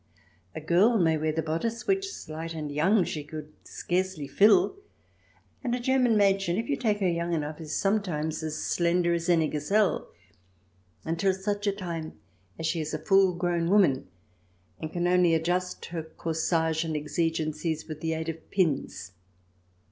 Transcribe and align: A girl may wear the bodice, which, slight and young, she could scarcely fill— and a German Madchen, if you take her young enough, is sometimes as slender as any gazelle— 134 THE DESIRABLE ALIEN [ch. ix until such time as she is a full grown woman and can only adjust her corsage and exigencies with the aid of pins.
A 0.55 0.59
girl 0.61 0.97
may 0.97 1.15
wear 1.15 1.31
the 1.31 1.43
bodice, 1.43 1.85
which, 1.85 2.09
slight 2.11 2.55
and 2.55 2.71
young, 2.71 3.03
she 3.03 3.23
could 3.23 3.53
scarcely 3.63 4.27
fill— 4.27 4.77
and 5.63 5.75
a 5.75 5.79
German 5.79 6.17
Madchen, 6.17 6.57
if 6.57 6.67
you 6.67 6.75
take 6.75 7.01
her 7.01 7.07
young 7.07 7.33
enough, 7.33 7.61
is 7.61 7.75
sometimes 7.77 8.41
as 8.41 8.57
slender 8.59 9.13
as 9.13 9.29
any 9.29 9.47
gazelle— 9.47 10.07
134 11.03 11.53
THE 11.53 11.59
DESIRABLE 11.59 11.83
ALIEN 11.83 12.03
[ch. 12.07 12.07
ix 12.07 12.13
until 12.15 12.15
such 12.15 12.15
time 12.15 12.19
as 12.57 12.65
she 12.65 12.81
is 12.81 12.93
a 12.95 13.05
full 13.05 13.35
grown 13.35 13.69
woman 13.69 14.07
and 14.79 14.91
can 14.91 15.05
only 15.07 15.35
adjust 15.35 15.85
her 15.85 16.01
corsage 16.01 16.83
and 16.83 16.95
exigencies 16.95 17.87
with 17.87 18.01
the 18.01 18.13
aid 18.13 18.27
of 18.27 18.49
pins. 18.49 19.11